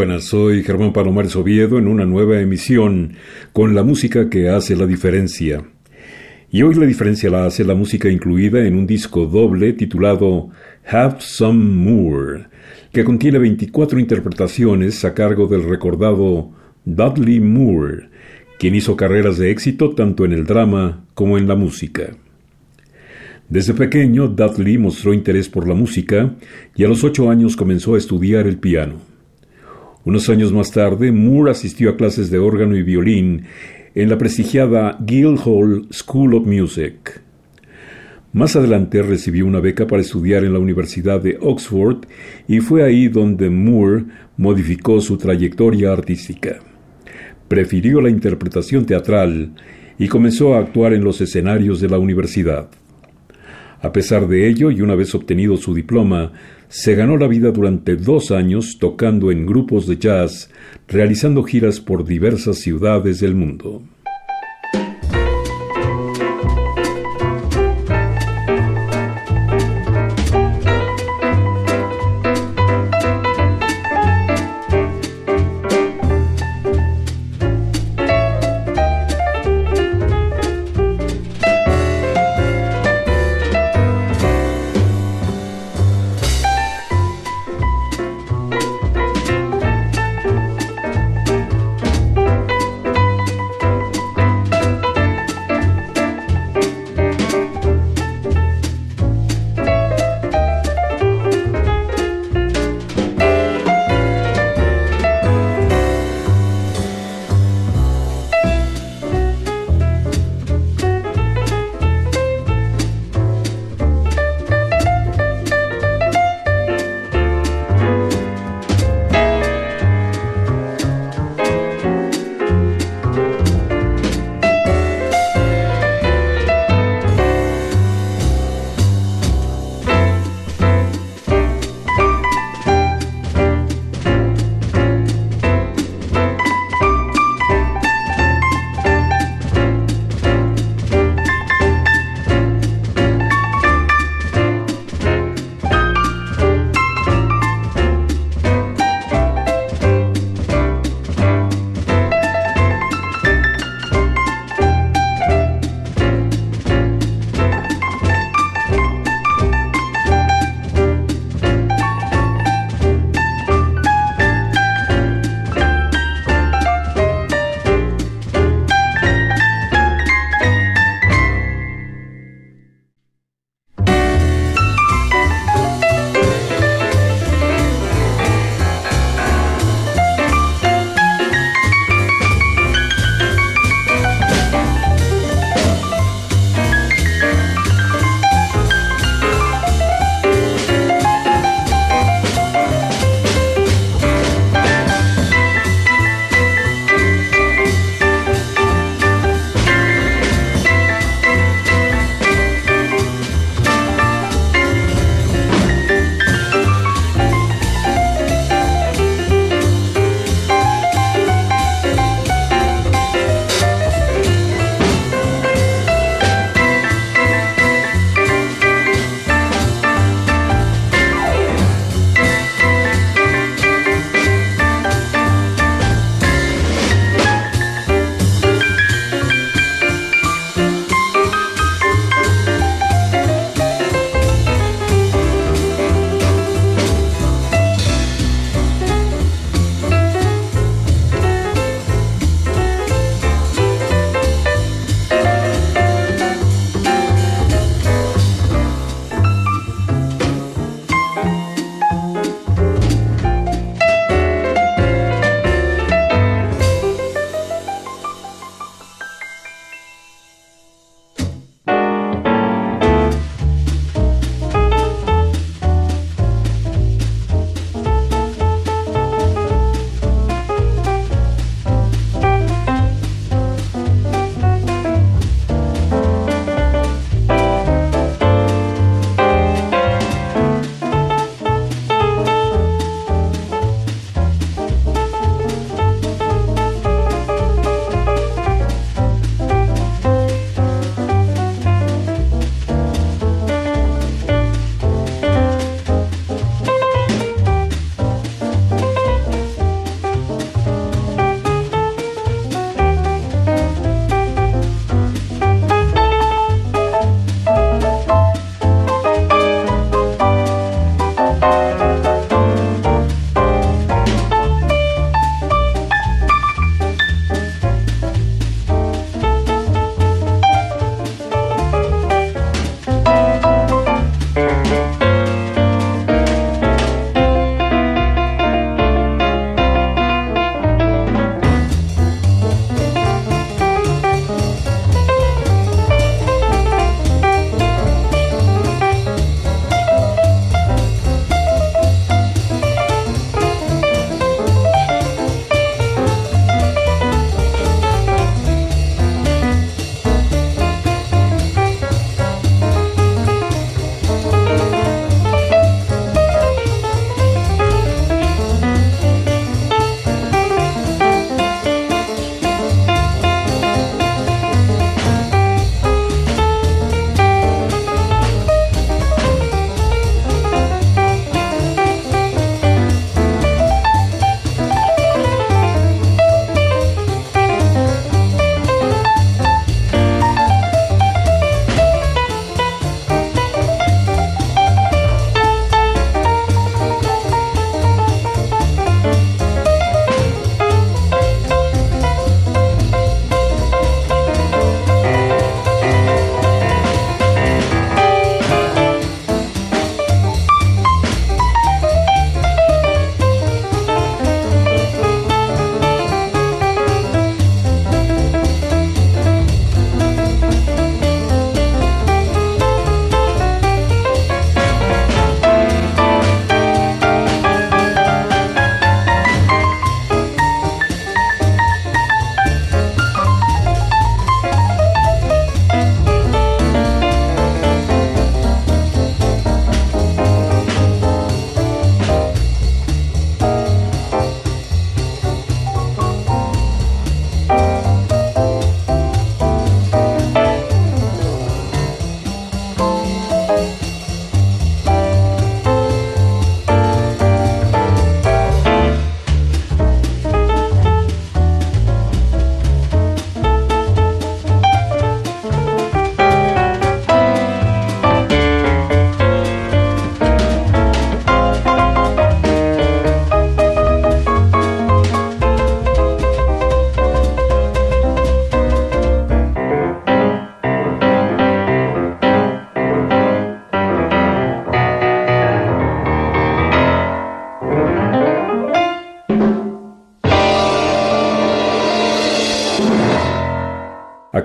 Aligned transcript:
Buenas, 0.00 0.24
soy 0.24 0.62
Germán 0.62 0.94
Palomares 0.94 1.36
Oviedo 1.36 1.76
en 1.76 1.86
una 1.86 2.06
nueva 2.06 2.40
emisión 2.40 3.16
con 3.52 3.74
la 3.74 3.82
música 3.82 4.30
que 4.30 4.48
hace 4.48 4.74
la 4.74 4.86
diferencia. 4.86 5.62
Y 6.50 6.62
hoy 6.62 6.74
la 6.76 6.86
diferencia 6.86 7.28
la 7.28 7.44
hace 7.44 7.64
la 7.64 7.74
música 7.74 8.08
incluida 8.08 8.66
en 8.66 8.76
un 8.76 8.86
disco 8.86 9.26
doble 9.26 9.74
titulado 9.74 10.48
Have 10.86 11.16
Some 11.18 11.62
More, 11.62 12.46
que 12.94 13.04
contiene 13.04 13.38
24 13.40 14.00
interpretaciones 14.00 15.04
a 15.04 15.12
cargo 15.12 15.48
del 15.48 15.64
recordado 15.64 16.50
Dudley 16.86 17.38
Moore, 17.38 18.08
quien 18.58 18.74
hizo 18.76 18.96
carreras 18.96 19.36
de 19.36 19.50
éxito 19.50 19.90
tanto 19.90 20.24
en 20.24 20.32
el 20.32 20.46
drama 20.46 21.04
como 21.12 21.36
en 21.36 21.46
la 21.46 21.56
música. 21.56 22.16
Desde 23.50 23.74
pequeño, 23.74 24.28
Dudley 24.28 24.78
mostró 24.78 25.12
interés 25.12 25.50
por 25.50 25.68
la 25.68 25.74
música 25.74 26.36
y 26.74 26.84
a 26.84 26.88
los 26.88 27.04
ocho 27.04 27.28
años 27.28 27.54
comenzó 27.54 27.96
a 27.96 27.98
estudiar 27.98 28.46
el 28.46 28.56
piano. 28.56 29.09
Unos 30.04 30.30
años 30.30 30.50
más 30.52 30.70
tarde, 30.70 31.12
Moore 31.12 31.50
asistió 31.50 31.90
a 31.90 31.96
clases 31.96 32.30
de 32.30 32.38
órgano 32.38 32.74
y 32.74 32.82
violín 32.82 33.42
en 33.94 34.08
la 34.08 34.16
prestigiada 34.16 34.96
Guildhall 35.00 35.88
School 35.92 36.34
of 36.34 36.46
Music. 36.46 37.20
Más 38.32 38.56
adelante 38.56 39.02
recibió 39.02 39.44
una 39.44 39.60
beca 39.60 39.86
para 39.86 40.00
estudiar 40.00 40.44
en 40.44 40.54
la 40.54 40.58
Universidad 40.58 41.20
de 41.20 41.36
Oxford 41.40 42.06
y 42.48 42.60
fue 42.60 42.82
ahí 42.82 43.08
donde 43.08 43.50
Moore 43.50 44.04
modificó 44.38 45.00
su 45.02 45.18
trayectoria 45.18 45.92
artística. 45.92 46.60
Prefirió 47.48 48.00
la 48.00 48.08
interpretación 48.08 48.86
teatral 48.86 49.52
y 49.98 50.08
comenzó 50.08 50.54
a 50.54 50.60
actuar 50.60 50.94
en 50.94 51.04
los 51.04 51.20
escenarios 51.20 51.80
de 51.80 51.88
la 51.90 51.98
universidad. 51.98 52.70
A 53.82 53.92
pesar 53.92 54.28
de 54.28 54.48
ello, 54.48 54.70
y 54.70 54.80
una 54.80 54.94
vez 54.94 55.14
obtenido 55.14 55.56
su 55.56 55.74
diploma, 55.74 56.32
se 56.70 56.94
ganó 56.94 57.16
la 57.16 57.26
vida 57.26 57.50
durante 57.50 57.96
dos 57.96 58.30
años 58.30 58.78
tocando 58.78 59.32
en 59.32 59.44
grupos 59.44 59.88
de 59.88 59.98
jazz, 59.98 60.50
realizando 60.86 61.42
giras 61.42 61.80
por 61.80 62.04
diversas 62.04 62.58
ciudades 62.58 63.18
del 63.18 63.34
mundo. 63.34 63.82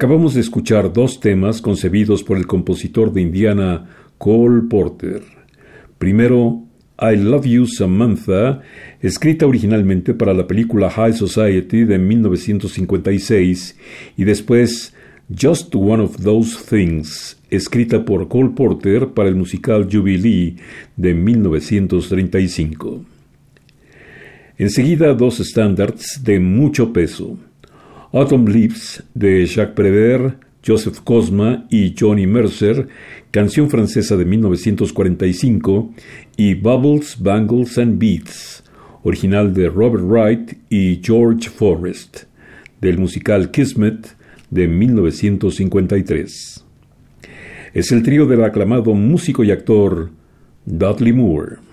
Acabamos 0.06 0.36
de 0.36 0.42
escuchar 0.42 0.94
dos 0.94 1.20
temas 1.20 1.62
concebidos 1.62 2.22
por 2.22 2.38
el 2.38 2.46
compositor 2.46 3.12
de 3.12 3.22
Indiana, 3.22 3.90
Cole 4.20 4.62
Porter. 4.70 5.24
Primero, 5.98 6.62
I 7.02 7.16
Love 7.16 7.48
You 7.48 7.66
Samantha, 7.66 8.62
escrita 9.02 9.48
originalmente 9.48 10.14
para 10.14 10.36
la 10.36 10.46
película 10.46 10.92
High 10.92 11.14
Society 11.14 11.86
de 11.86 11.98
1956, 11.98 13.76
y 14.16 14.24
después 14.26 14.94
Just 15.28 15.74
One 15.74 16.04
of 16.04 16.22
Those 16.22 16.56
Things, 16.70 17.40
escrita 17.50 18.06
por 18.06 18.28
Cole 18.28 18.52
Porter 18.56 19.08
para 19.08 19.28
el 19.28 19.36
musical 19.36 19.90
Jubilee 19.92 20.56
de 20.96 21.16
1935. 21.16 23.04
Enseguida 24.60 25.16
dos 25.16 25.40
estándares 25.40 26.22
de 26.24 26.40
mucho 26.40 26.94
peso. 26.94 27.40
Autumn 28.16 28.48
Leaves 28.48 29.04
de 29.14 29.46
Jacques 29.46 29.76
Prévert, 29.76 30.38
Joseph 30.66 31.02
Cosma 31.04 31.68
y 31.70 31.94
Johnny 32.00 32.26
Mercer, 32.26 32.88
canción 33.30 33.70
francesa 33.70 34.16
de 34.16 34.24
1945, 34.24 35.94
y 36.38 36.54
Bubbles, 36.54 37.18
Bangles 37.20 37.78
and 37.78 38.00
Beats, 38.00 38.64
original 39.04 39.54
de 39.54 39.68
Robert 39.68 40.06
Wright 40.06 40.54
y 40.70 41.02
George 41.04 41.50
Forrest, 41.50 42.24
del 42.80 43.00
musical 43.00 43.52
Kismet 43.52 44.16
de 44.50 44.70
1953. 44.70 46.64
Es 47.74 47.92
el 47.92 48.02
trío 48.02 48.26
del 48.26 48.46
aclamado 48.46 48.94
músico 48.94 49.44
y 49.44 49.52
actor 49.52 50.10
Dudley 50.66 51.12
Moore. 51.12 51.65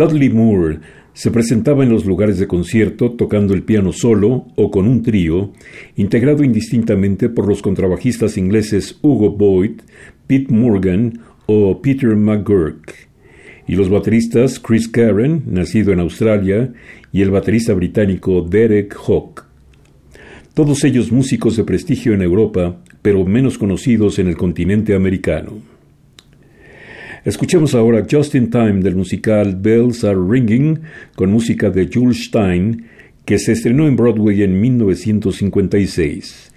Dudley 0.00 0.30
Moore 0.30 0.78
se 1.12 1.30
presentaba 1.30 1.84
en 1.84 1.90
los 1.90 2.06
lugares 2.06 2.38
de 2.38 2.46
concierto 2.46 3.10
tocando 3.10 3.52
el 3.52 3.64
piano 3.64 3.92
solo 3.92 4.46
o 4.56 4.70
con 4.70 4.88
un 4.88 5.02
trío, 5.02 5.52
integrado 5.94 6.42
indistintamente 6.42 7.28
por 7.28 7.46
los 7.46 7.60
contrabajistas 7.60 8.38
ingleses 8.38 8.98
Hugo 9.02 9.30
Boyd, 9.30 9.82
Pete 10.26 10.54
Morgan 10.54 11.20
o 11.44 11.82
Peter 11.82 12.16
McGurk, 12.16 12.94
y 13.66 13.76
los 13.76 13.90
bateristas 13.90 14.58
Chris 14.58 14.88
Karen, 14.88 15.42
nacido 15.44 15.92
en 15.92 16.00
Australia, 16.00 16.72
y 17.12 17.20
el 17.20 17.30
baterista 17.30 17.74
británico 17.74 18.40
Derek 18.40 18.96
Hawk. 19.06 19.44
Todos 20.54 20.82
ellos 20.84 21.12
músicos 21.12 21.58
de 21.58 21.64
prestigio 21.64 22.14
en 22.14 22.22
Europa, 22.22 22.80
pero 23.02 23.26
menos 23.26 23.58
conocidos 23.58 24.18
en 24.18 24.28
el 24.28 24.38
continente 24.38 24.94
americano. 24.94 25.69
Escuchemos 27.22 27.74
ahora 27.74 28.06
Just 28.10 28.34
in 28.34 28.48
Time 28.48 28.80
del 28.80 28.96
musical 28.96 29.54
Bells 29.54 30.04
Are 30.04 30.18
Ringing 30.18 30.80
con 31.14 31.30
música 31.30 31.68
de 31.68 31.90
Jules 31.92 32.24
Stein 32.24 32.86
que 33.26 33.38
se 33.38 33.52
estrenó 33.52 33.86
en 33.86 33.94
Broadway 33.94 34.42
en 34.42 34.58
1956 34.58 36.50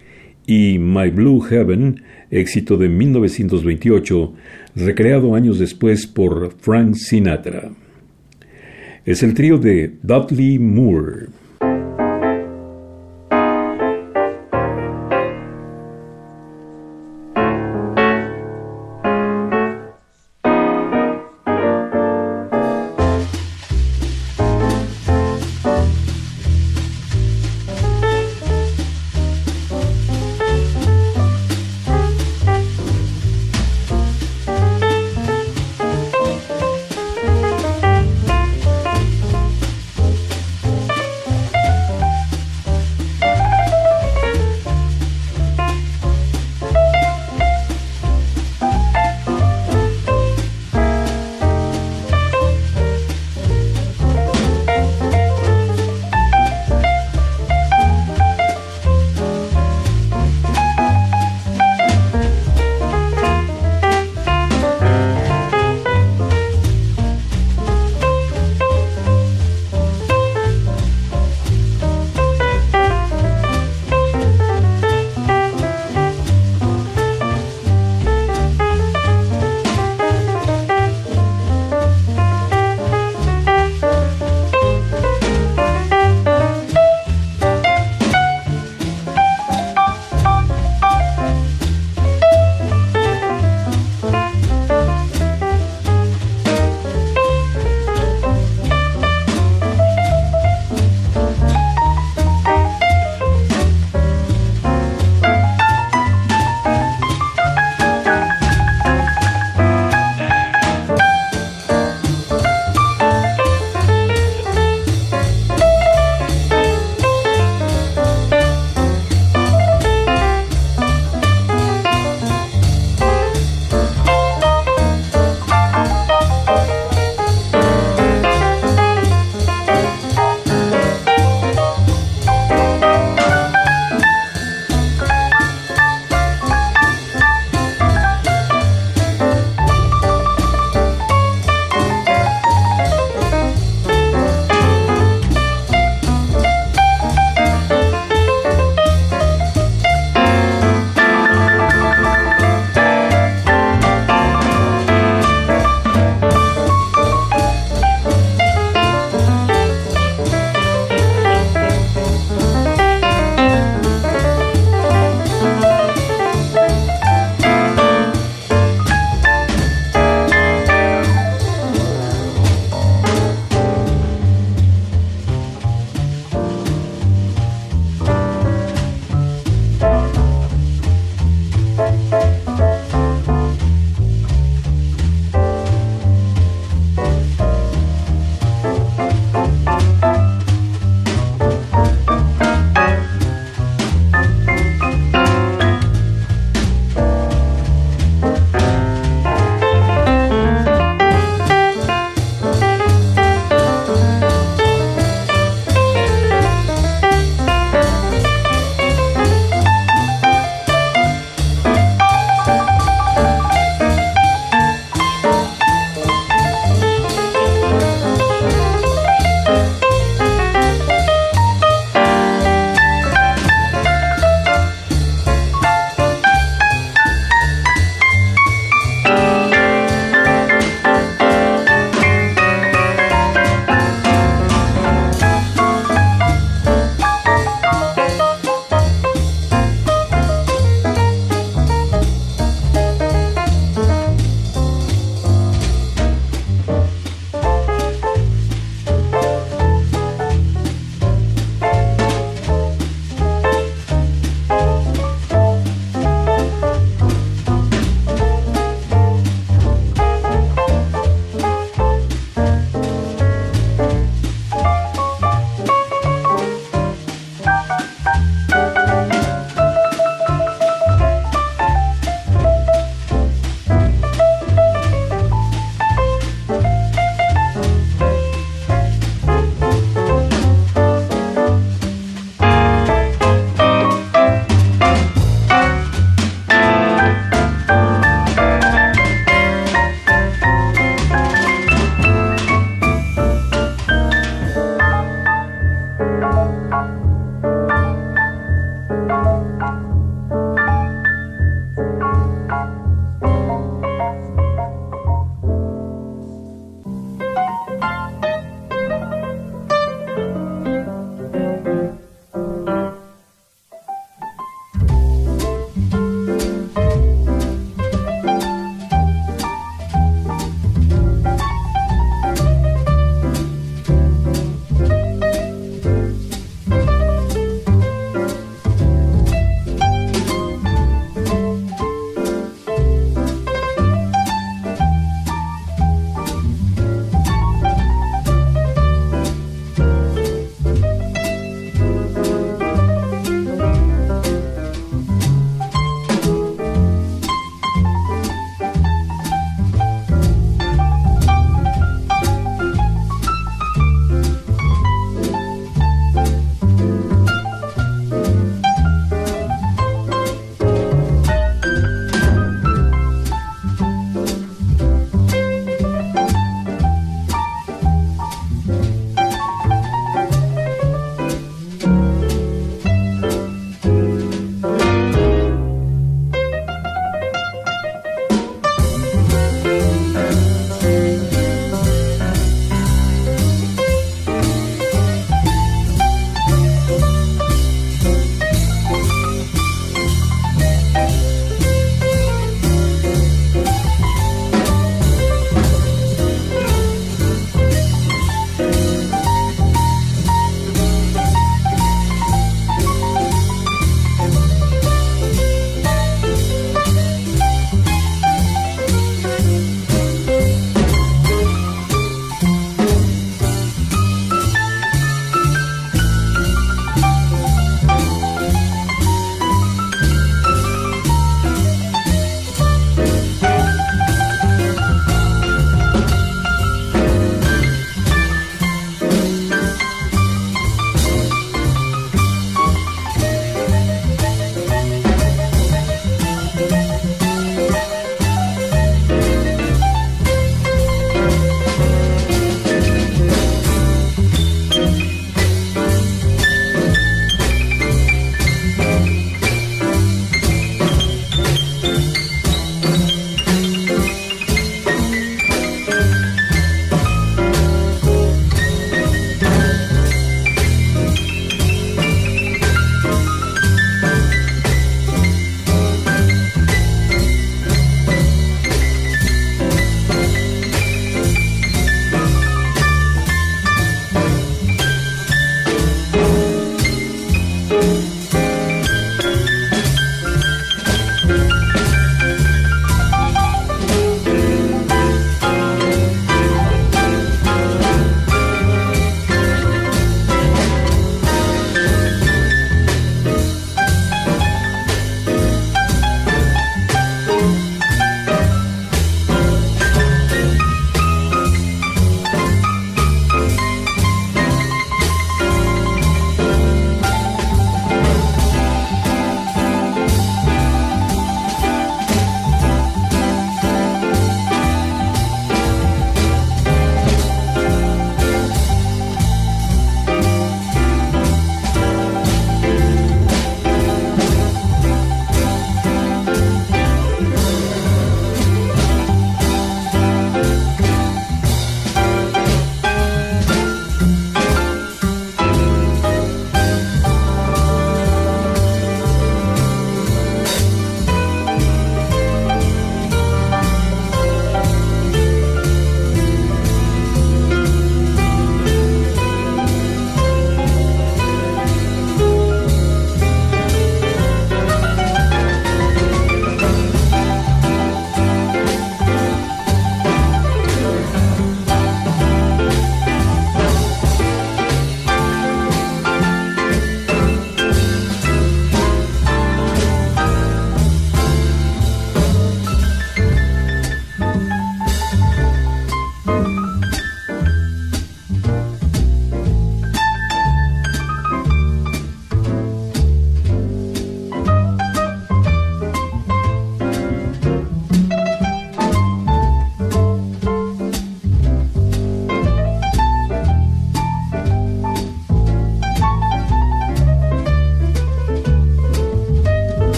y 0.47 0.79
My 0.79 1.09
Blue 1.09 1.41
Heaven, 1.41 2.01
éxito 2.31 2.77
de 2.77 2.87
1928, 2.87 4.33
recreado 4.77 5.35
años 5.35 5.59
después 5.59 6.07
por 6.07 6.53
Frank 6.57 6.95
Sinatra. 6.95 7.71
Es 9.05 9.21
el 9.21 9.33
trío 9.33 9.57
de 9.57 9.95
Dudley 10.01 10.59
Moore. 10.59 11.27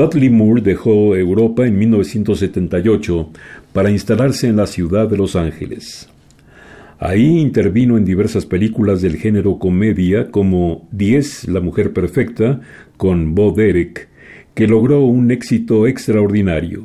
Dudley 0.00 0.30
Moore 0.30 0.62
dejó 0.62 1.14
Europa 1.14 1.66
en 1.66 1.78
1978 1.78 3.28
para 3.74 3.90
instalarse 3.90 4.48
en 4.48 4.56
la 4.56 4.66
ciudad 4.66 5.06
de 5.06 5.18
Los 5.18 5.36
Ángeles. 5.36 6.08
Ahí 6.98 7.38
intervino 7.38 7.98
en 7.98 8.06
diversas 8.06 8.46
películas 8.46 9.02
del 9.02 9.16
género 9.16 9.58
comedia 9.58 10.30
como 10.30 10.88
Diez, 10.90 11.46
la 11.48 11.60
mujer 11.60 11.92
perfecta, 11.92 12.62
con 12.96 13.34
Bo 13.34 13.52
Derek, 13.52 14.08
que 14.54 14.66
logró 14.66 15.04
un 15.04 15.30
éxito 15.30 15.86
extraordinario. 15.86 16.84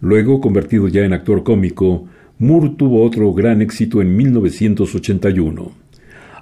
Luego, 0.00 0.40
convertido 0.40 0.88
ya 0.88 1.04
en 1.04 1.12
actor 1.12 1.44
cómico, 1.44 2.08
Moore 2.40 2.72
tuvo 2.76 3.04
otro 3.04 3.32
gran 3.32 3.62
éxito 3.62 4.02
en 4.02 4.16
1981, 4.16 5.70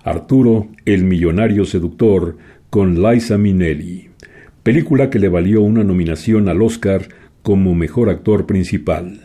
Arturo, 0.03 0.69
el 0.87 1.05
millonario 1.05 1.67
seductor, 1.67 2.39
con 2.71 3.03
Liza 3.03 3.37
Minnelli 3.37 4.08
película 4.69 5.09
que 5.09 5.19
le 5.19 5.31
valió 5.31 5.63
una 5.63 5.83
nominación 5.83 6.47
al 6.51 6.61
Oscar 6.61 7.09
como 7.41 7.75
mejor 7.75 8.11
actor 8.11 8.45
principal. 8.45 9.19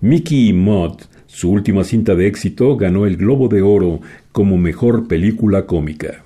Mickey 0.00 0.52
Maud, 0.52 1.00
su 1.26 1.50
última 1.50 1.82
cinta 1.82 2.14
de 2.14 2.28
éxito, 2.28 2.76
ganó 2.76 3.06
el 3.06 3.16
Globo 3.16 3.48
de 3.48 3.60
Oro 3.60 4.00
como 4.30 4.56
mejor 4.56 5.08
película 5.08 5.66
cómica. 5.66 6.22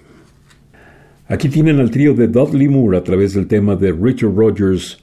Aquí 1.29 1.49
tienen 1.49 1.81
al 1.81 1.91
trío 1.91 2.13
de 2.13 2.29
Dudley 2.29 2.69
Moore 2.69 2.99
a 2.99 3.05
través 3.05 3.33
del 3.33 3.47
tema 3.47 3.75
de 3.75 3.91
Richard 3.91 4.35
Rogers, 4.35 4.99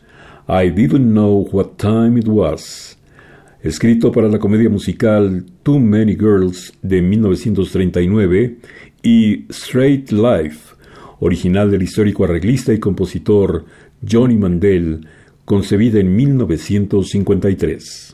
I 0.48 0.70
Didn't 0.70 1.10
Know 1.10 1.50
What 1.52 1.70
Time 1.78 2.20
It 2.20 2.28
Was, 2.28 3.00
escrito 3.64 4.12
para 4.12 4.28
la 4.28 4.38
comedia 4.38 4.70
musical 4.70 5.44
Too 5.64 5.80
Many 5.80 6.14
Girls 6.14 6.72
de 6.84 7.02
1939 7.02 8.58
y 9.02 9.48
Straight 9.50 10.12
Life 10.12 10.78
original 11.20 11.72
del 11.72 11.84
histórico 11.84 12.24
arreglista 12.24 12.74
y 12.74 12.80
compositor 12.80 13.66
Johnny 14.10 14.36
Mandel, 14.36 15.06
concebida 15.46 16.00
en 16.00 16.16
1953. 16.16 18.09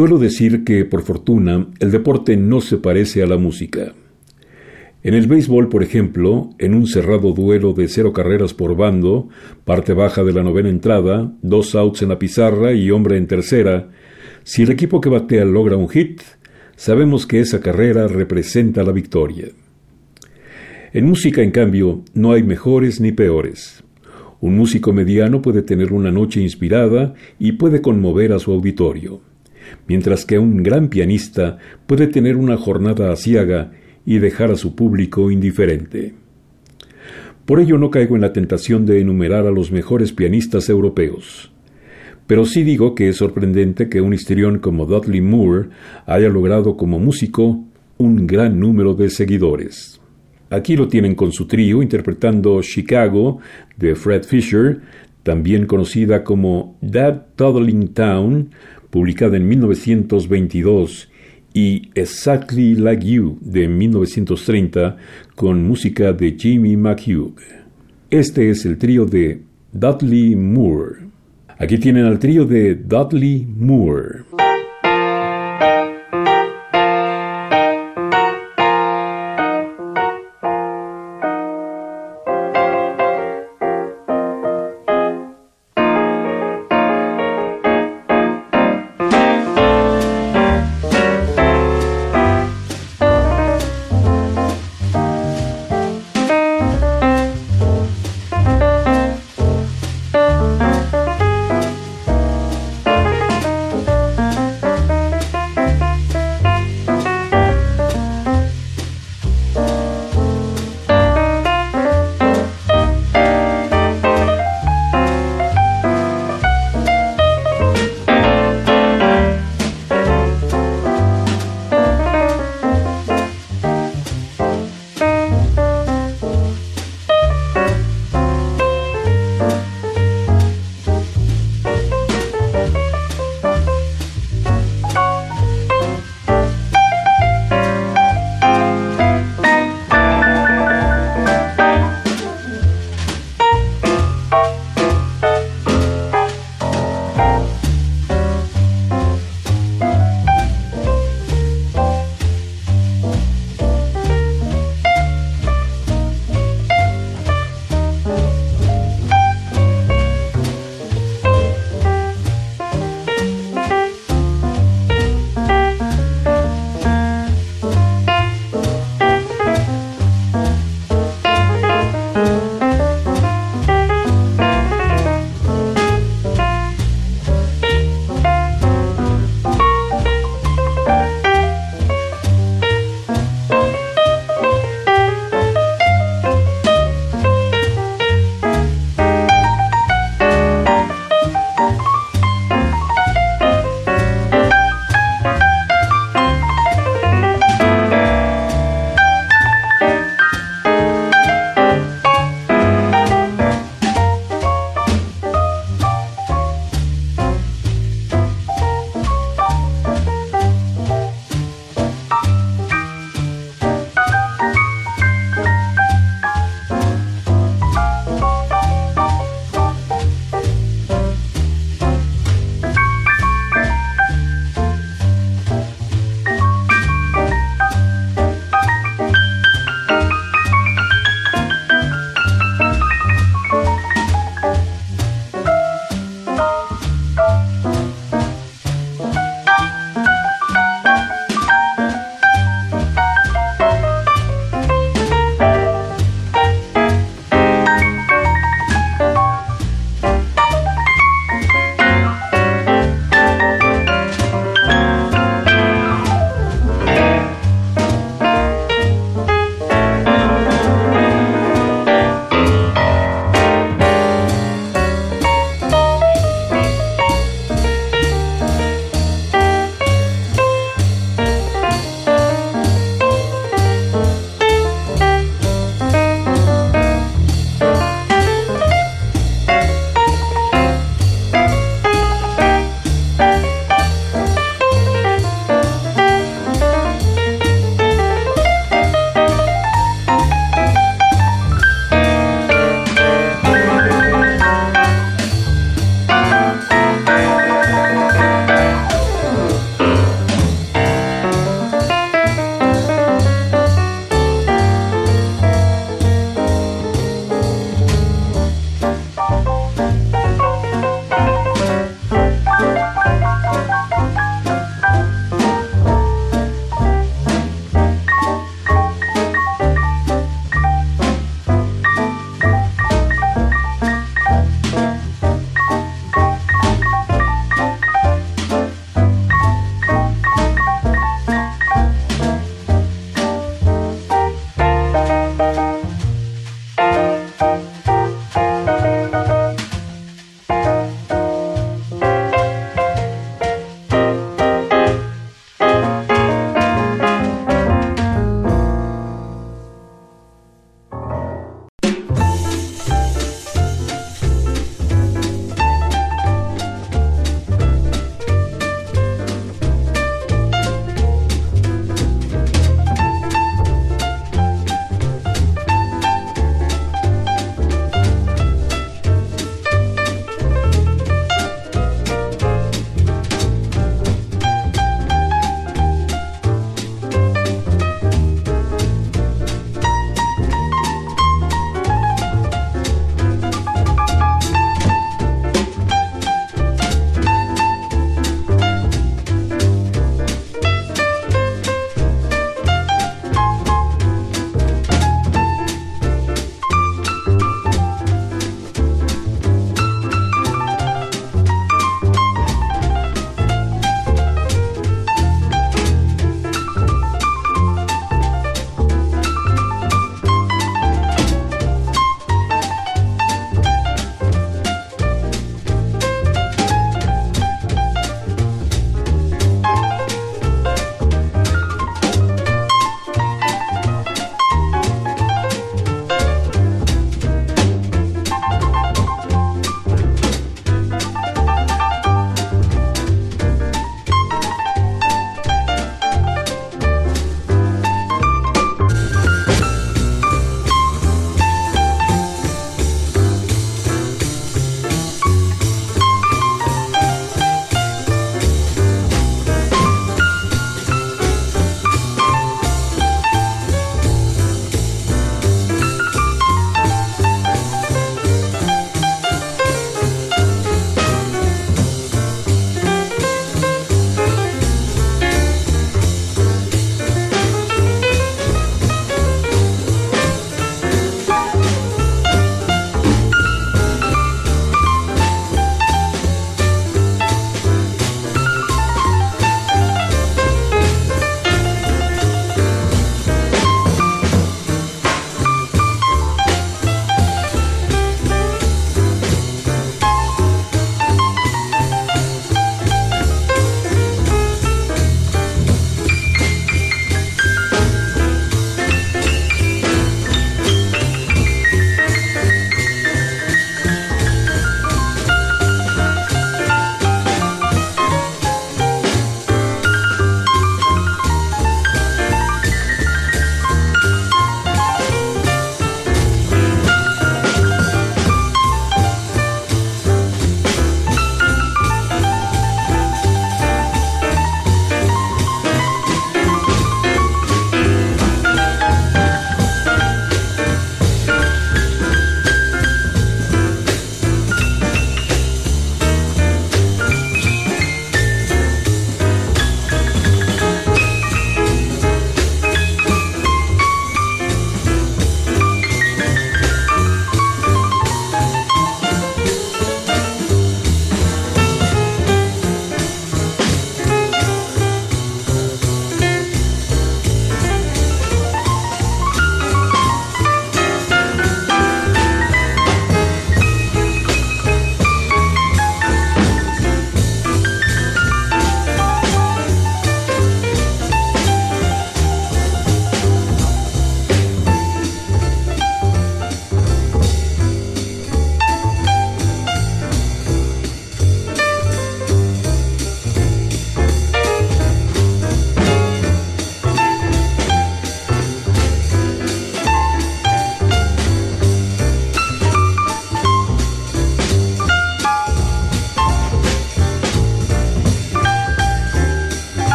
Suelo 0.00 0.16
decir 0.16 0.64
que, 0.64 0.86
por 0.86 1.02
fortuna, 1.02 1.66
el 1.78 1.90
deporte 1.90 2.34
no 2.34 2.62
se 2.62 2.78
parece 2.78 3.22
a 3.22 3.26
la 3.26 3.36
música. 3.36 3.92
En 5.02 5.12
el 5.12 5.26
béisbol, 5.26 5.68
por 5.68 5.82
ejemplo, 5.82 6.48
en 6.58 6.72
un 6.72 6.86
cerrado 6.86 7.32
duelo 7.34 7.74
de 7.74 7.86
cero 7.86 8.10
carreras 8.14 8.54
por 8.54 8.74
bando, 8.76 9.28
parte 9.66 9.92
baja 9.92 10.24
de 10.24 10.32
la 10.32 10.42
novena 10.42 10.70
entrada, 10.70 11.30
dos 11.42 11.74
outs 11.74 12.00
en 12.00 12.08
la 12.08 12.18
pizarra 12.18 12.72
y 12.72 12.90
hombre 12.90 13.18
en 13.18 13.26
tercera, 13.26 13.90
si 14.42 14.62
el 14.62 14.70
equipo 14.70 15.02
que 15.02 15.10
batea 15.10 15.44
logra 15.44 15.76
un 15.76 15.90
hit, 15.90 16.22
sabemos 16.76 17.26
que 17.26 17.40
esa 17.40 17.60
carrera 17.60 18.08
representa 18.08 18.82
la 18.82 18.92
victoria. 18.92 19.48
En 20.94 21.04
música, 21.04 21.42
en 21.42 21.50
cambio, 21.50 22.04
no 22.14 22.32
hay 22.32 22.42
mejores 22.42 23.02
ni 23.02 23.12
peores. 23.12 23.84
Un 24.40 24.56
músico 24.56 24.94
mediano 24.94 25.42
puede 25.42 25.60
tener 25.60 25.92
una 25.92 26.10
noche 26.10 26.40
inspirada 26.40 27.12
y 27.38 27.52
puede 27.52 27.82
conmover 27.82 28.32
a 28.32 28.38
su 28.38 28.50
auditorio, 28.50 29.20
mientras 29.86 30.24
que 30.24 30.38
un 30.38 30.62
gran 30.62 30.88
pianista 30.88 31.58
puede 31.86 32.06
tener 32.06 32.36
una 32.36 32.56
jornada 32.56 33.12
asiaga 33.12 33.72
y 34.04 34.18
dejar 34.18 34.50
a 34.50 34.56
su 34.56 34.74
público 34.74 35.30
indiferente. 35.30 36.14
Por 37.44 37.60
ello 37.60 37.78
no 37.78 37.90
caigo 37.90 38.14
en 38.14 38.22
la 38.22 38.32
tentación 38.32 38.86
de 38.86 39.00
enumerar 39.00 39.46
a 39.46 39.50
los 39.50 39.72
mejores 39.72 40.12
pianistas 40.12 40.68
europeos. 40.68 41.52
Pero 42.26 42.44
sí 42.44 42.62
digo 42.62 42.94
que 42.94 43.08
es 43.08 43.16
sorprendente 43.16 43.88
que 43.88 44.00
un 44.00 44.14
histrión 44.14 44.60
como 44.60 44.86
Dudley 44.86 45.20
Moore 45.20 45.70
haya 46.06 46.28
logrado 46.28 46.76
como 46.76 47.00
músico 47.00 47.64
un 47.98 48.26
gran 48.26 48.60
número 48.60 48.94
de 48.94 49.10
seguidores. 49.10 50.00
Aquí 50.48 50.76
lo 50.76 50.88
tienen 50.88 51.14
con 51.14 51.32
su 51.32 51.46
trío 51.46 51.82
interpretando 51.82 52.60
Chicago 52.62 53.40
de 53.76 53.94
Fred 53.94 54.22
Fisher, 54.22 54.80
también 55.22 55.66
conocida 55.66 56.24
como 56.24 56.78
That 56.80 57.34
Toddling 57.36 57.88
Town, 57.94 58.50
publicada 58.90 59.36
en 59.36 59.48
1922 59.48 61.08
y 61.54 61.90
Exactly 61.94 62.74
Like 62.74 63.06
You 63.06 63.38
de 63.40 63.68
1930 63.68 64.96
con 65.34 65.66
música 65.66 66.12
de 66.12 66.36
Jimmy 66.38 66.76
McHugh. 66.76 67.34
Este 68.10 68.50
es 68.50 68.64
el 68.66 68.78
trío 68.78 69.06
de 69.06 69.42
Dudley 69.72 70.36
Moore. 70.36 71.06
Aquí 71.58 71.78
tienen 71.78 72.06
al 72.06 72.18
trío 72.18 72.44
de 72.44 72.74
Dudley 72.74 73.46
Moore. 73.56 74.24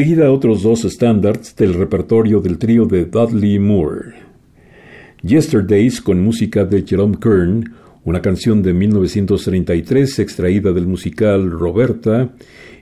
Enseguida 0.00 0.32
otros 0.32 0.62
dos 0.62 0.86
estándares 0.86 1.54
del 1.56 1.74
repertorio 1.74 2.40
del 2.40 2.56
trío 2.56 2.86
de 2.86 3.04
Dudley 3.04 3.58
Moore. 3.58 4.14
Yesterdays 5.22 6.00
con 6.00 6.24
música 6.24 6.64
de 6.64 6.86
Jerome 6.86 7.18
Kern, 7.20 7.74
una 8.06 8.22
canción 8.22 8.62
de 8.62 8.72
1933 8.72 10.20
extraída 10.20 10.72
del 10.72 10.86
musical 10.86 11.50
Roberta, 11.50 12.32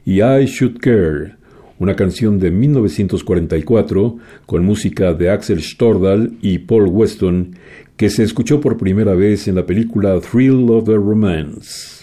y 0.05 0.23
I 0.23 0.45
Should 0.47 0.79
Care, 0.79 1.35
una 1.81 1.97
canción 1.97 2.39
de 2.39 2.53
1944 2.53 4.17
con 4.47 4.65
música 4.65 5.13
de 5.13 5.31
Axel 5.31 5.61
Stordal 5.61 6.35
y 6.41 6.59
Paul 6.59 6.87
Weston, 6.87 7.57
que 7.97 8.11
se 8.11 8.23
escuchó 8.23 8.61
por 8.61 8.77
primera 8.77 9.17
vez 9.17 9.49
en 9.49 9.57
la 9.57 9.67
película 9.67 10.21
Thrill 10.21 10.71
of 10.71 10.85
the 10.85 10.95
Romance. 10.95 11.98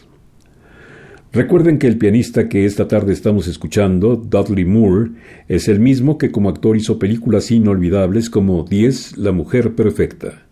Recuerden 1.36 1.80
que 1.80 1.88
el 1.88 1.98
pianista 1.98 2.48
que 2.48 2.64
esta 2.64 2.88
tarde 2.88 3.12
estamos 3.12 3.48
escuchando, 3.48 4.16
Dudley 4.16 4.64
Moore, 4.64 5.12
es 5.50 5.68
el 5.68 5.82
mismo 5.82 6.18
que 6.18 6.32
como 6.32 6.48
actor 6.48 6.78
hizo 6.78 6.98
películas 6.98 7.52
inolvidables 7.52 8.30
como 8.30 8.64
Diez, 8.64 9.18
La 9.18 9.34
Mujer 9.34 9.76
Perfecta, 9.76 10.46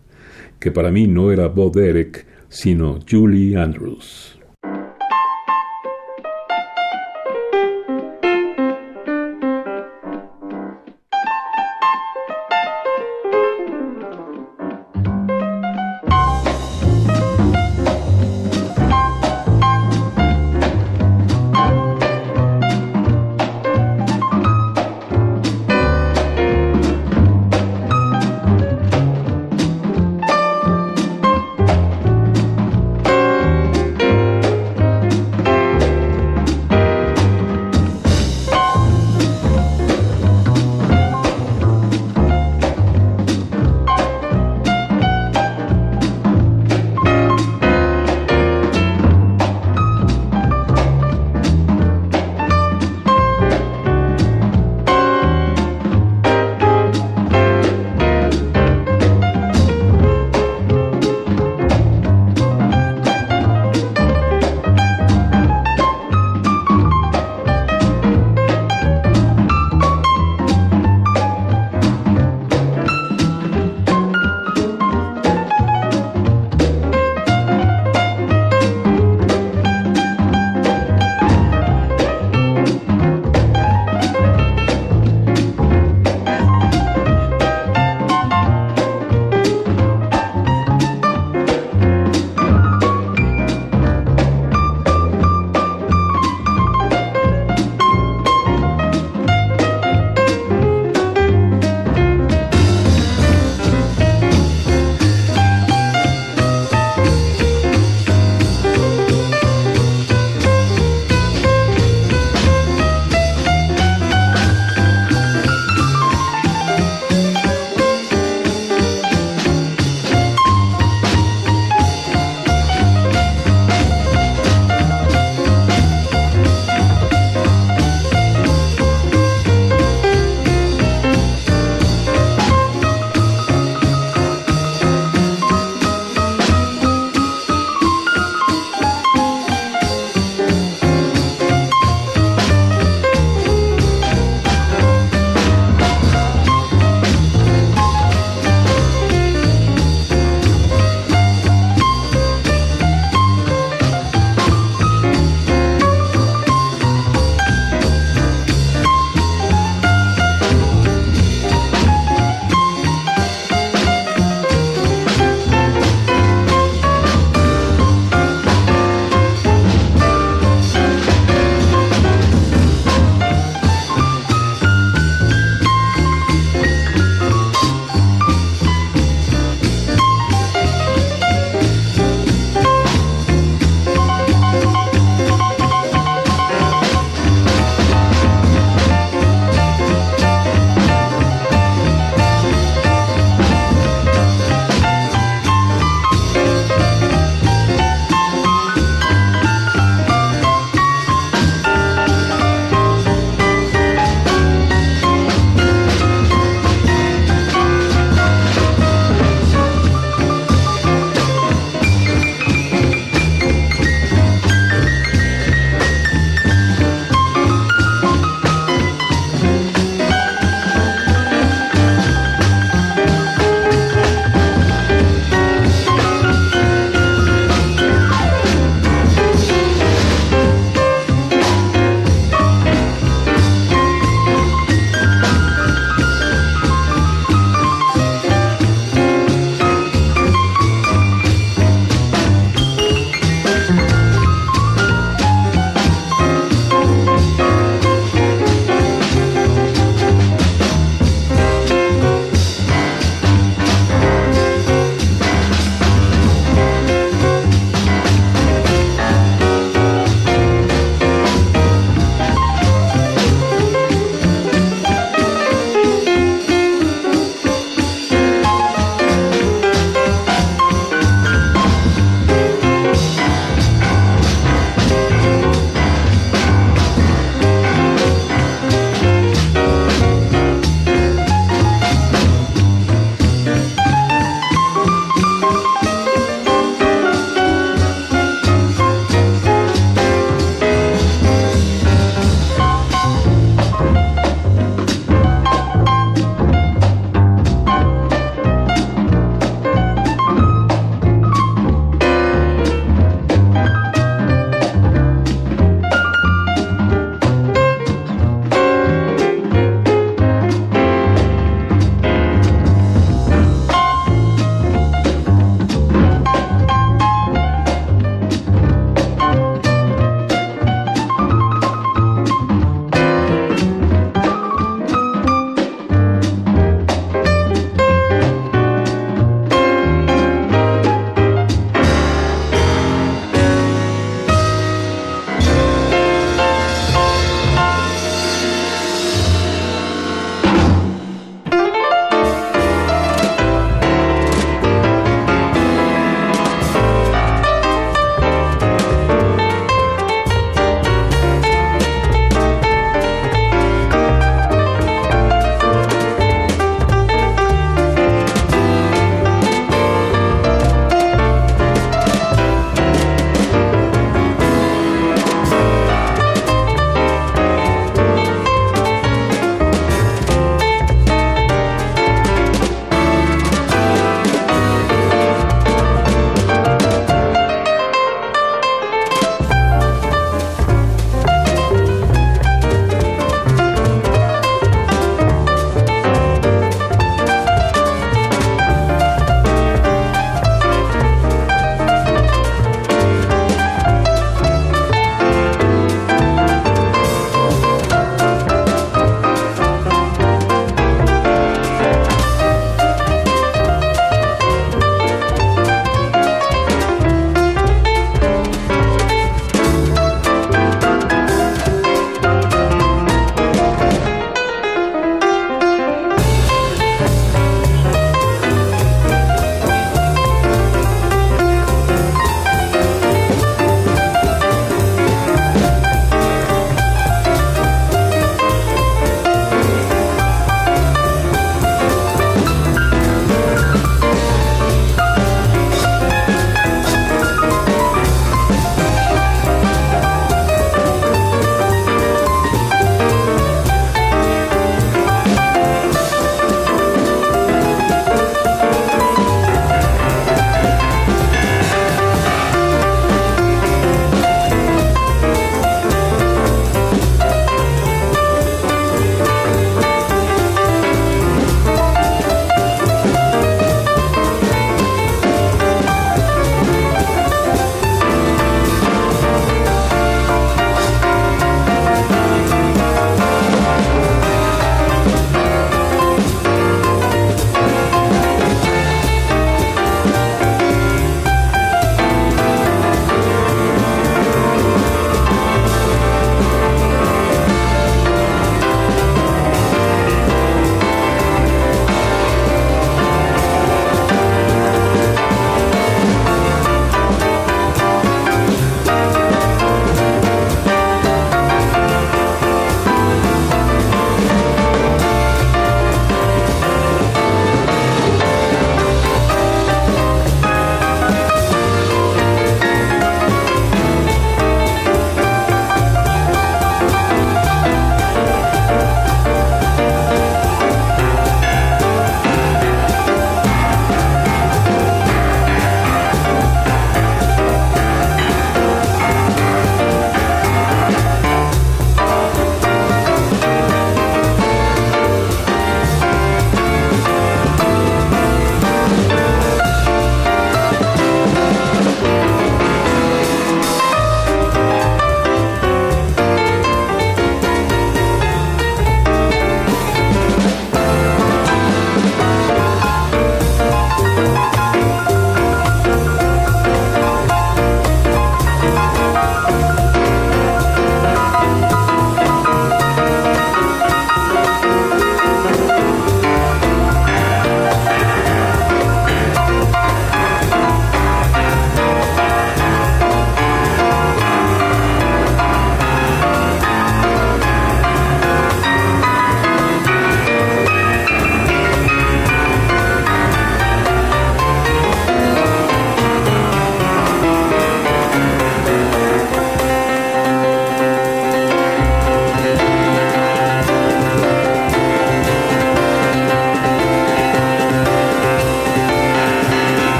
que 0.60 0.70
para 0.70 0.90
mí 0.90 1.06
no 1.06 1.32
era 1.32 1.48
Bob 1.48 1.74
Derek, 1.74 2.26
sino 2.50 2.98
Julie 3.10 3.56
Andrews. 3.56 4.38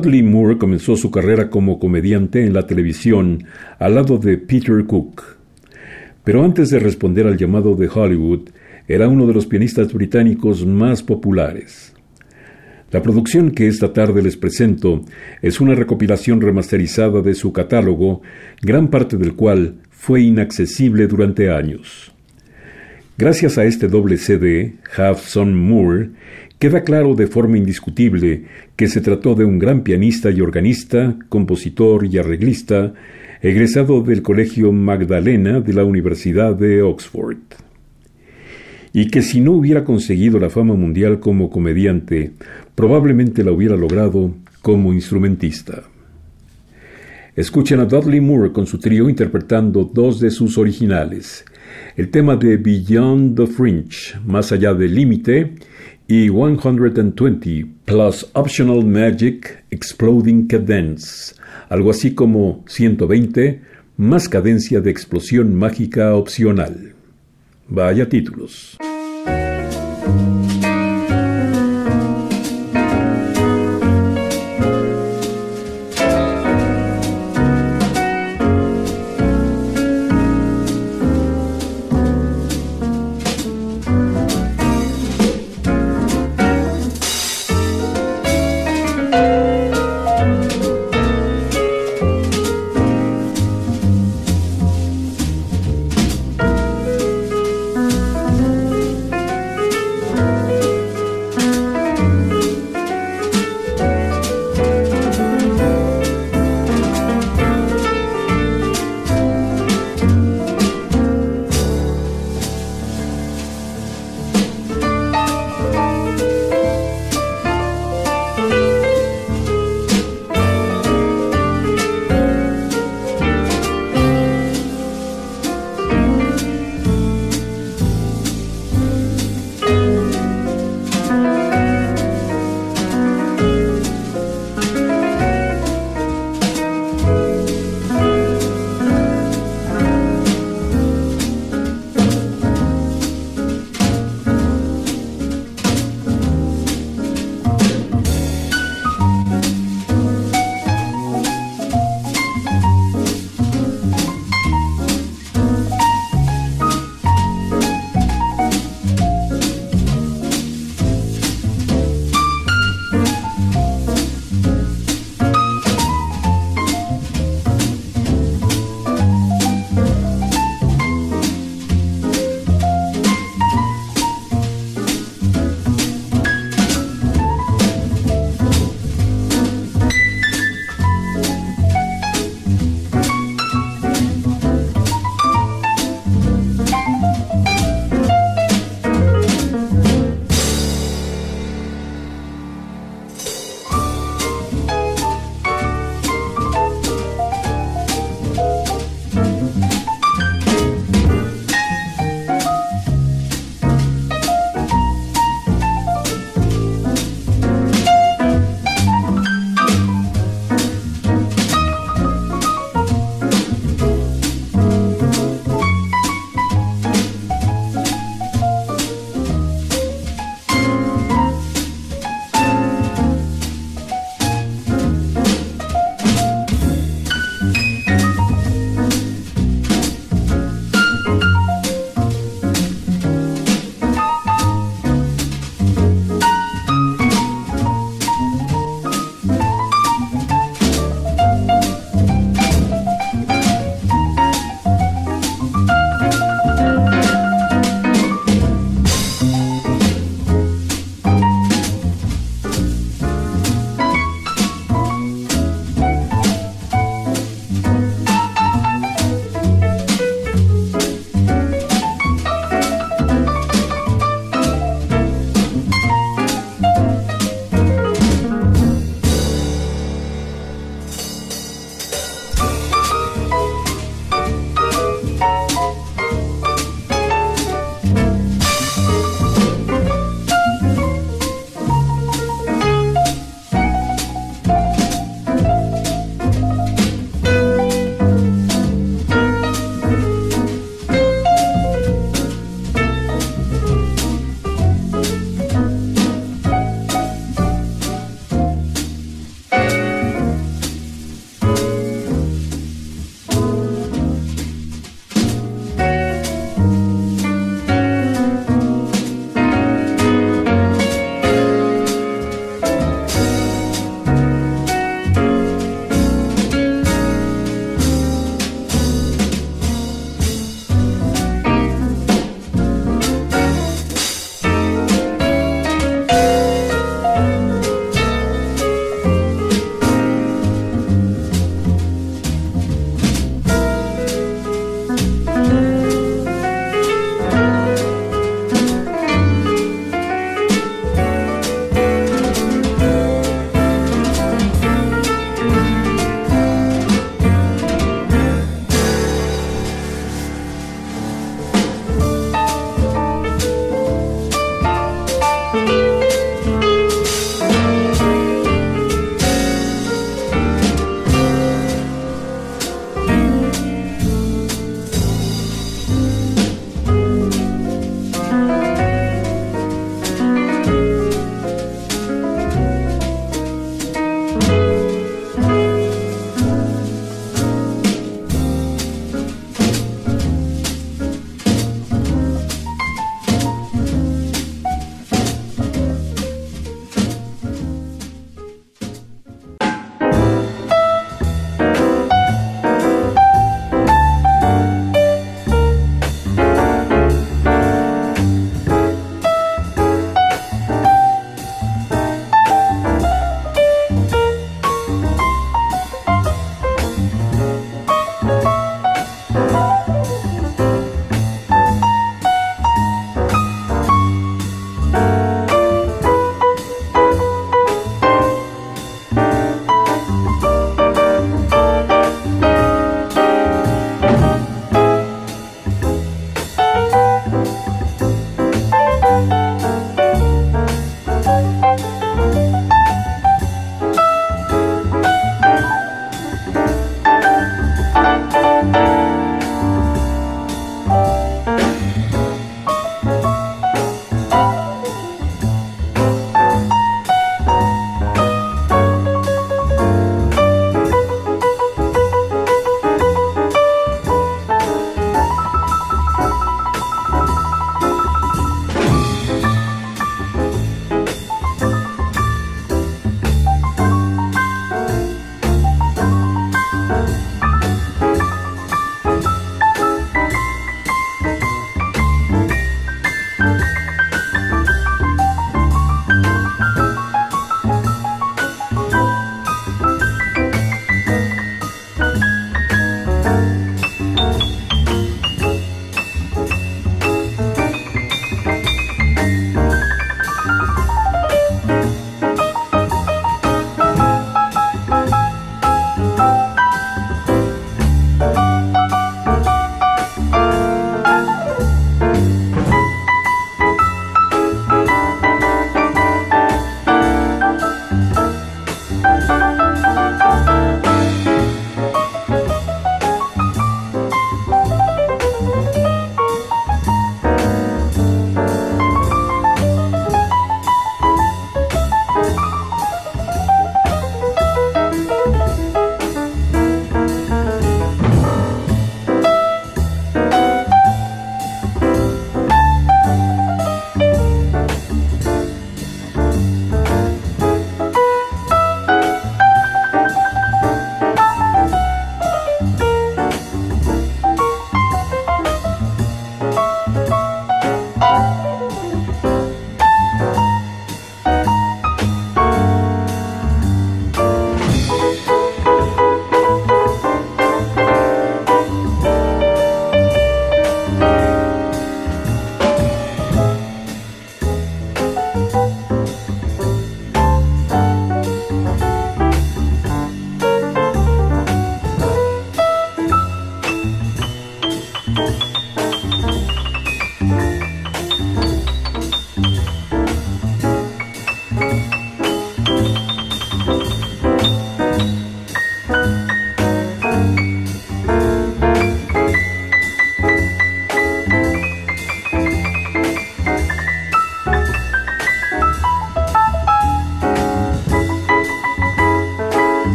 Dudley 0.00 0.22
Moore 0.22 0.56
comenzó 0.56 0.96
su 0.96 1.10
carrera 1.10 1.50
como 1.50 1.78
comediante 1.78 2.46
en 2.46 2.54
la 2.54 2.66
televisión 2.66 3.44
al 3.78 3.96
lado 3.96 4.16
de 4.16 4.38
Peter 4.38 4.82
Cook. 4.86 5.22
Pero 6.24 6.42
antes 6.42 6.70
de 6.70 6.78
responder 6.78 7.26
al 7.26 7.36
llamado 7.36 7.74
de 7.74 7.86
Hollywood, 7.86 8.48
era 8.88 9.08
uno 9.08 9.26
de 9.26 9.34
los 9.34 9.46
pianistas 9.46 9.92
británicos 9.92 10.64
más 10.64 11.02
populares. 11.02 11.94
La 12.90 13.02
producción 13.02 13.50
que 13.50 13.68
esta 13.68 13.92
tarde 13.92 14.22
les 14.22 14.38
presento 14.38 15.04
es 15.42 15.60
una 15.60 15.74
recopilación 15.74 16.40
remasterizada 16.40 17.20
de 17.20 17.34
su 17.34 17.52
catálogo, 17.52 18.22
gran 18.62 18.88
parte 18.88 19.18
del 19.18 19.34
cual 19.34 19.80
fue 19.90 20.22
inaccesible 20.22 21.08
durante 21.08 21.50
años. 21.50 22.12
Gracias 23.20 23.58
a 23.58 23.66
este 23.66 23.86
doble 23.86 24.16
CD, 24.16 24.76
Have 24.96 25.18
Son 25.18 25.54
Moore, 25.54 26.08
Queda 26.58 26.84
claro 26.84 27.14
de 27.14 27.26
forma 27.26 27.58
indiscutible 27.58 28.46
que 28.76 28.88
se 28.88 29.02
trató 29.02 29.34
de 29.34 29.44
un 29.44 29.58
gran 29.58 29.82
pianista 29.82 30.30
y 30.30 30.40
organista, 30.40 31.18
compositor 31.28 32.06
y 32.06 32.16
arreglista, 32.16 32.94
egresado 33.42 34.00
del 34.00 34.22
Colegio 34.22 34.72
Magdalena 34.72 35.60
de 35.60 35.74
la 35.74 35.84
Universidad 35.84 36.54
de 36.54 36.80
Oxford. 36.80 37.36
Y 38.94 39.08
que 39.08 39.20
si 39.20 39.42
no 39.42 39.52
hubiera 39.52 39.84
conseguido 39.84 40.38
la 40.38 40.48
fama 40.48 40.72
mundial 40.72 41.20
como 41.20 41.50
comediante, 41.50 42.32
probablemente 42.74 43.44
la 43.44 43.52
hubiera 43.52 43.76
logrado 43.76 44.34
como 44.62 44.94
instrumentista. 44.94 45.82
Escuchen 47.36 47.80
a 47.80 47.84
Dudley 47.84 48.22
Moore 48.22 48.52
con 48.52 48.66
su 48.66 48.78
trío 48.78 49.10
interpretando 49.10 49.84
dos 49.84 50.20
de 50.20 50.30
sus 50.30 50.56
originales, 50.56 51.44
el 51.96 52.10
tema 52.10 52.36
de 52.36 52.56
Beyond 52.56 53.36
the 53.36 53.46
Fringe, 53.46 54.18
Más 54.26 54.52
allá 54.52 54.74
del 54.74 54.94
límite, 54.94 55.54
y 56.08 56.28
120 56.28 57.66
plus 57.84 58.26
Optional 58.32 58.84
Magic 58.84 59.64
Exploding 59.70 60.48
Cadence, 60.48 61.34
algo 61.68 61.90
así 61.90 62.14
como 62.14 62.64
120 62.66 63.62
más 63.96 64.28
cadencia 64.28 64.80
de 64.80 64.90
explosión 64.90 65.54
mágica 65.54 66.14
opcional. 66.14 66.94
Vaya 67.68 68.08
títulos. 68.08 68.76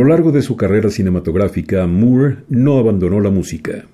Lo 0.00 0.06
largo 0.06 0.32
de 0.32 0.40
su 0.40 0.56
carrera 0.56 0.88
cinematográfica, 0.88 1.86
Moore 1.86 2.38
no 2.48 2.78
abandonó 2.78 3.20
la 3.20 3.28
música. 3.28 3.84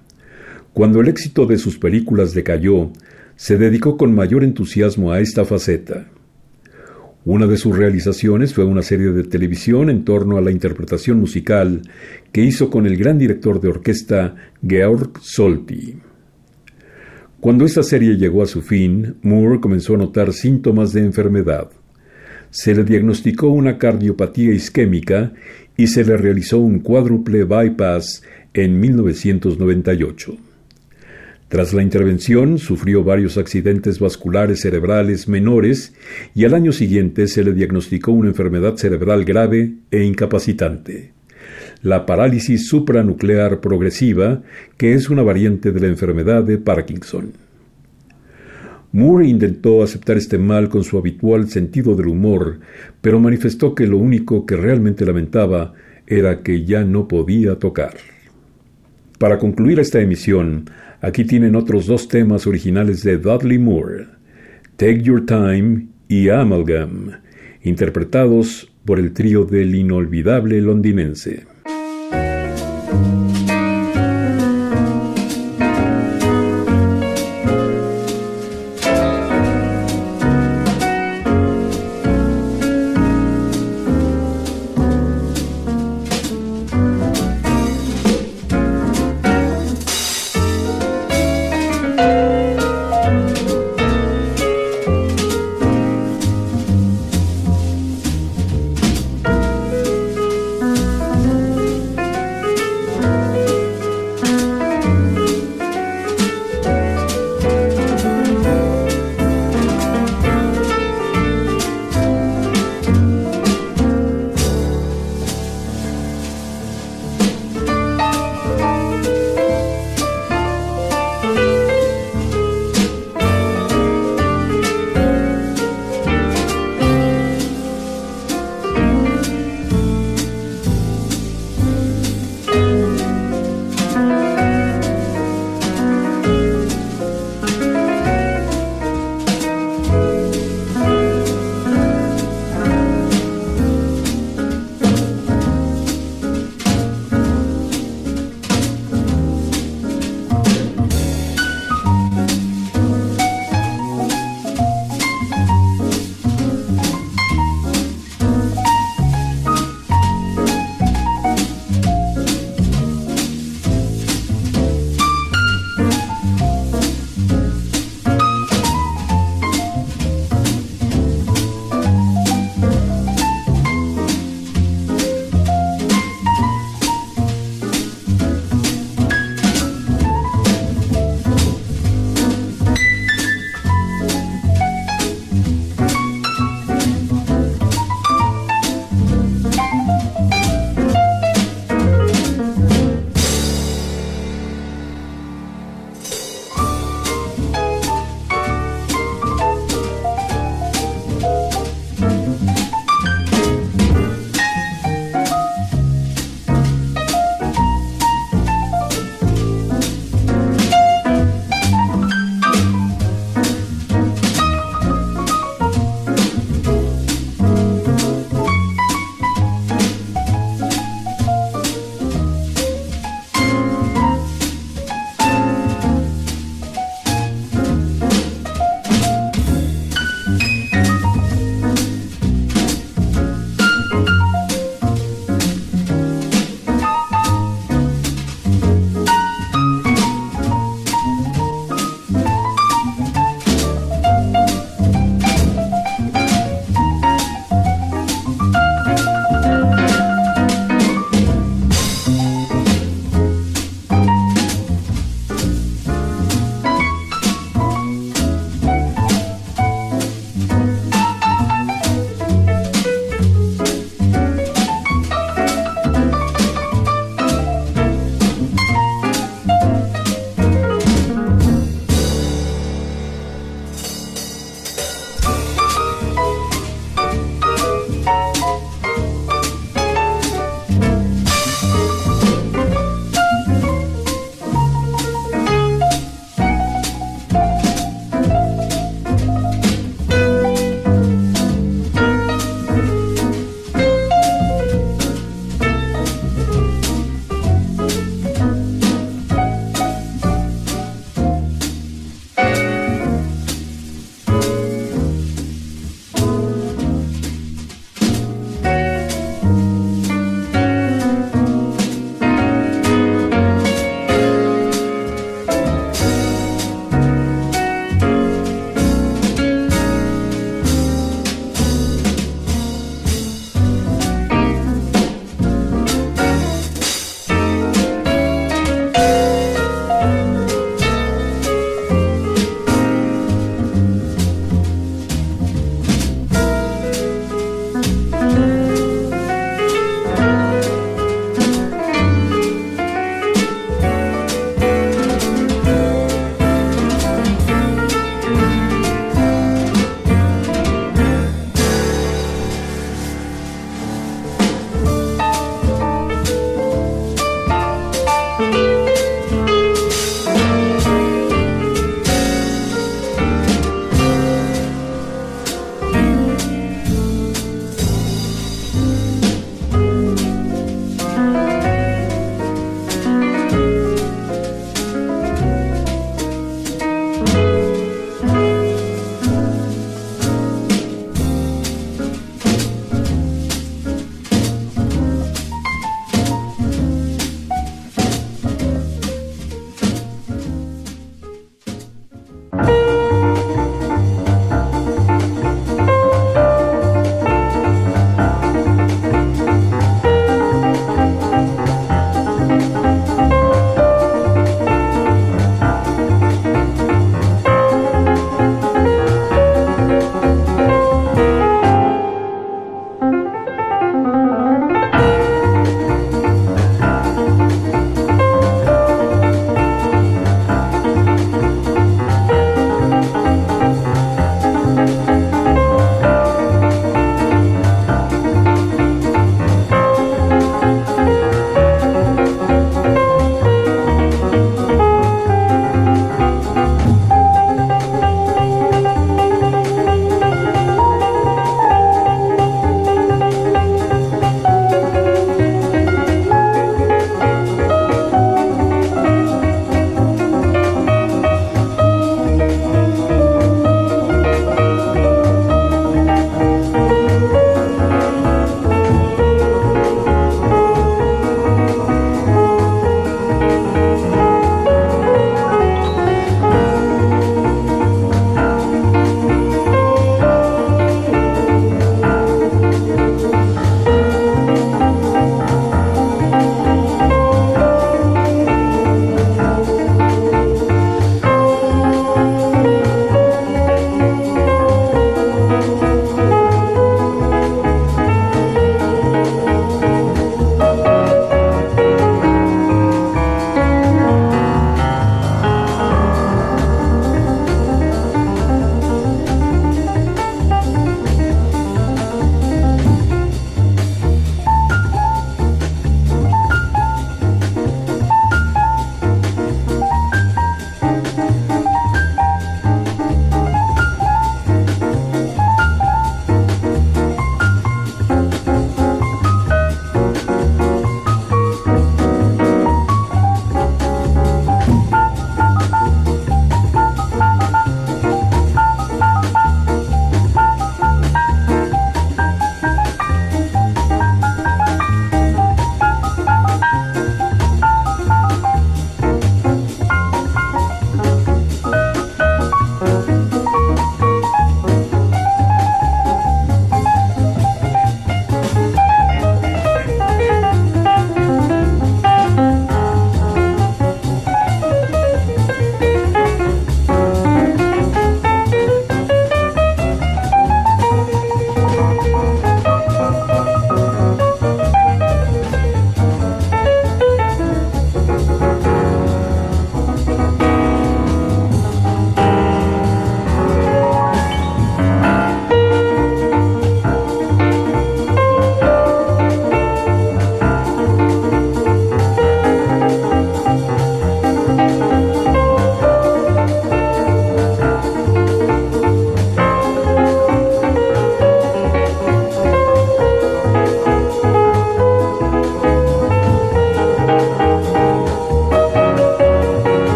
Cuando 0.72 1.00
el 1.00 1.08
éxito 1.08 1.46
de 1.46 1.58
sus 1.58 1.78
películas 1.78 2.32
decayó, 2.32 2.92
se 3.34 3.58
dedicó 3.58 3.96
con 3.96 4.14
mayor 4.14 4.44
entusiasmo 4.44 5.10
a 5.10 5.18
esta 5.18 5.44
faceta. 5.44 6.06
Una 7.24 7.48
de 7.48 7.56
sus 7.56 7.76
realizaciones 7.76 8.54
fue 8.54 8.64
una 8.64 8.82
serie 8.82 9.08
de 9.08 9.24
televisión 9.24 9.90
en 9.90 10.04
torno 10.04 10.36
a 10.36 10.40
la 10.40 10.52
interpretación 10.52 11.18
musical 11.18 11.82
que 12.30 12.42
hizo 12.42 12.70
con 12.70 12.86
el 12.86 12.96
gran 12.96 13.18
director 13.18 13.60
de 13.60 13.68
orquesta 13.68 14.36
Georg 14.64 15.10
Solti. 15.20 15.96
Cuando 17.40 17.64
esta 17.64 17.82
serie 17.82 18.16
llegó 18.16 18.44
a 18.44 18.46
su 18.46 18.62
fin, 18.62 19.16
Moore 19.22 19.58
comenzó 19.58 19.94
a 19.94 19.98
notar 19.98 20.32
síntomas 20.32 20.92
de 20.92 21.00
enfermedad. 21.00 21.68
Se 22.50 22.74
le 22.76 22.84
diagnosticó 22.84 23.48
una 23.48 23.76
cardiopatía 23.76 24.54
isquémica 24.54 25.32
y 25.76 25.88
se 25.88 26.04
le 26.04 26.16
realizó 26.16 26.58
un 26.58 26.80
cuádruple 26.80 27.44
bypass 27.44 28.22
en 28.54 28.80
1998. 28.80 30.36
Tras 31.48 31.72
la 31.72 31.82
intervención, 31.82 32.58
sufrió 32.58 33.04
varios 33.04 33.38
accidentes 33.38 34.00
vasculares 34.00 34.60
cerebrales 34.60 35.28
menores 35.28 35.94
y 36.34 36.44
al 36.44 36.54
año 36.54 36.72
siguiente 36.72 37.28
se 37.28 37.44
le 37.44 37.52
diagnosticó 37.52 38.10
una 38.10 38.30
enfermedad 38.30 38.76
cerebral 38.76 39.24
grave 39.24 39.74
e 39.92 40.02
incapacitante, 40.02 41.12
la 41.82 42.04
parálisis 42.04 42.66
supranuclear 42.66 43.60
progresiva, 43.60 44.42
que 44.76 44.94
es 44.94 45.08
una 45.08 45.22
variante 45.22 45.70
de 45.70 45.80
la 45.80 45.86
enfermedad 45.86 46.42
de 46.42 46.58
Parkinson. 46.58 47.45
Moore 48.96 49.28
intentó 49.28 49.82
aceptar 49.82 50.16
este 50.16 50.38
mal 50.38 50.70
con 50.70 50.82
su 50.82 50.96
habitual 50.96 51.50
sentido 51.50 51.94
del 51.96 52.06
humor, 52.06 52.60
pero 53.02 53.20
manifestó 53.20 53.74
que 53.74 53.86
lo 53.86 53.98
único 53.98 54.46
que 54.46 54.56
realmente 54.56 55.04
lamentaba 55.04 55.74
era 56.06 56.42
que 56.42 56.64
ya 56.64 56.82
no 56.82 57.06
podía 57.06 57.58
tocar. 57.58 57.98
Para 59.18 59.38
concluir 59.38 59.80
esta 59.80 60.00
emisión, 60.00 60.70
aquí 61.02 61.26
tienen 61.26 61.56
otros 61.56 61.86
dos 61.86 62.08
temas 62.08 62.46
originales 62.46 63.02
de 63.02 63.18
Dudley 63.18 63.58
Moore, 63.58 64.06
Take 64.76 65.02
Your 65.02 65.26
Time 65.26 65.88
y 66.08 66.30
Amalgam, 66.30 67.20
interpretados 67.64 68.72
por 68.86 68.98
el 68.98 69.12
trío 69.12 69.44
del 69.44 69.74
inolvidable 69.74 70.62
londinense. 70.62 71.44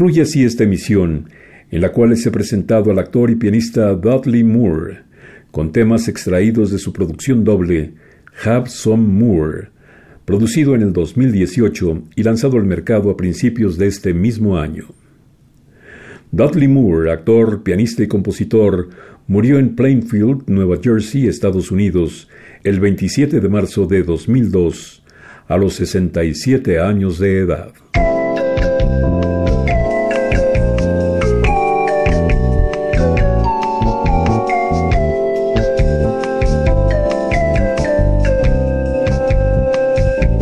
Concluye 0.00 0.22
así 0.22 0.44
esta 0.44 0.64
emisión, 0.64 1.28
en 1.70 1.82
la 1.82 1.92
cual 1.92 2.16
se 2.16 2.30
ha 2.30 2.32
presentado 2.32 2.90
al 2.90 2.98
actor 2.98 3.30
y 3.30 3.34
pianista 3.34 3.92
Dudley 3.92 4.42
Moore, 4.42 5.00
con 5.50 5.72
temas 5.72 6.08
extraídos 6.08 6.70
de 6.70 6.78
su 6.78 6.94
producción 6.94 7.44
doble 7.44 7.92
Have 8.42 8.70
Some 8.70 9.06
Moore, 9.06 9.68
producido 10.24 10.74
en 10.74 10.80
el 10.80 10.94
2018 10.94 12.04
y 12.16 12.22
lanzado 12.22 12.56
al 12.56 12.64
mercado 12.64 13.10
a 13.10 13.16
principios 13.18 13.76
de 13.76 13.88
este 13.88 14.14
mismo 14.14 14.56
año. 14.56 14.86
Dudley 16.32 16.66
Moore, 16.66 17.12
actor, 17.12 17.62
pianista 17.62 18.02
y 18.02 18.08
compositor, 18.08 18.88
murió 19.26 19.58
en 19.58 19.76
Plainfield, 19.76 20.44
Nueva 20.46 20.78
Jersey, 20.82 21.28
Estados 21.28 21.70
Unidos, 21.70 22.26
el 22.64 22.80
27 22.80 23.38
de 23.38 23.48
marzo 23.50 23.84
de 23.84 24.02
2002, 24.02 25.04
a 25.46 25.58
los 25.58 25.74
67 25.74 26.80
años 26.80 27.18
de 27.18 27.40
edad. 27.40 27.79